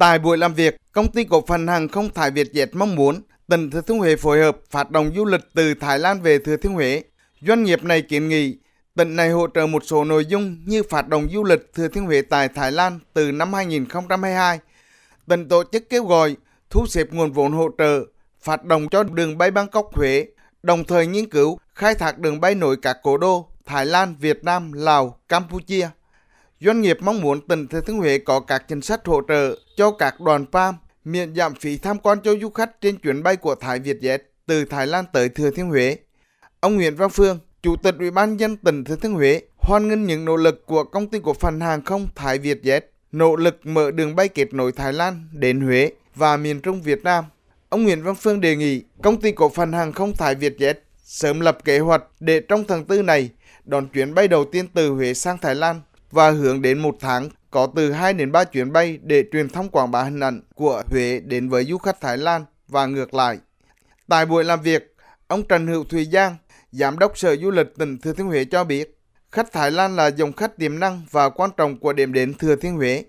[0.00, 3.22] Tại buổi làm việc, công ty cổ phần hàng không Thái Việt Jet mong muốn
[3.48, 6.56] tỉnh Thừa Thiên Huế phối hợp phát động du lịch từ Thái Lan về Thừa
[6.56, 7.02] Thiên Huế.
[7.40, 8.58] Doanh nghiệp này kiến nghị
[8.94, 12.04] tỉnh này hỗ trợ một số nội dung như phát động du lịch Thừa Thiên
[12.04, 14.58] Huế tại Thái Lan từ năm 2022.
[15.28, 16.36] Tỉnh tổ chức kêu gọi
[16.70, 18.04] thu xếp nguồn vốn hỗ trợ,
[18.42, 20.26] phát động cho đường bay Bangkok Huế,
[20.62, 24.44] đồng thời nghiên cứu khai thác đường bay nối các cố đô Thái Lan, Việt
[24.44, 25.88] Nam, Lào, Campuchia.
[26.64, 29.90] Doanh nghiệp mong muốn tỉnh Thừa Thiên Huế có các chính sách hỗ trợ cho
[29.90, 30.74] các đoàn PAM
[31.04, 34.64] miễn giảm phí tham quan cho du khách trên chuyến bay của Thái Vietjet từ
[34.64, 35.96] Thái Lan tới Thừa Thiên Huế.
[36.60, 40.04] Ông Nguyễn Văn Phương, Chủ tịch Ủy ban dân tỉnh Thừa Thiên Huế hoan nghênh
[40.04, 42.80] những nỗ lực của công ty cổ phần hàng không Thái Vietjet,
[43.12, 47.04] nỗ lực mở đường bay kết nối Thái Lan đến Huế và miền Trung Việt
[47.04, 47.24] Nam.
[47.68, 51.40] Ông Nguyễn Văn Phương đề nghị công ty cổ phần hàng không Thái Vietjet sớm
[51.40, 53.30] lập kế hoạch để trong tháng tư này
[53.64, 57.28] đón chuyến bay đầu tiên từ Huế sang Thái Lan và hướng đến một tháng
[57.50, 60.82] có từ 2 đến 3 chuyến bay để truyền thông quảng bá hình ảnh của
[60.90, 63.38] Huế đến với du khách Thái Lan và ngược lại.
[64.08, 64.94] Tại buổi làm việc,
[65.26, 66.36] ông Trần Hữu Thùy Giang,
[66.72, 68.98] Giám đốc Sở Du lịch tỉnh Thừa Thiên Huế cho biết,
[69.32, 72.56] khách Thái Lan là dòng khách tiềm năng và quan trọng của điểm đến Thừa
[72.56, 73.04] Thiên Huế.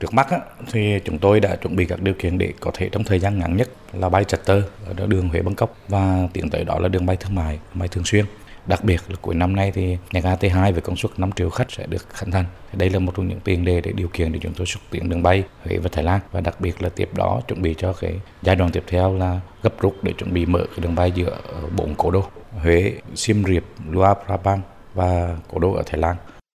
[0.00, 0.28] Trước mắt
[0.72, 3.38] thì chúng tôi đã chuẩn bị các điều kiện để có thể trong thời gian
[3.38, 7.06] ngắn nhất là bay charter ở đường Huế Bangkok và tiến tới đó là đường
[7.06, 8.24] bay thương mại, bay thường xuyên.
[8.66, 11.50] Đặc biệt là cuối năm nay thì nhà ga T2 với công suất 5 triệu
[11.50, 12.44] khách sẽ được khánh thành.
[12.72, 15.08] Đây là một trong những tiền đề để điều kiện để chúng tôi xúc tiến
[15.08, 17.92] đường bay Huế và Thái Lan và đặc biệt là tiếp đó chuẩn bị cho
[17.92, 21.10] cái giai đoạn tiếp theo là gấp rút để chuẩn bị mở cái đường bay
[21.10, 21.38] giữa
[21.76, 24.60] bốn cố đô Huế, Siem Reap, Luang Prabang
[24.94, 26.16] và cố đô ở Thái Lan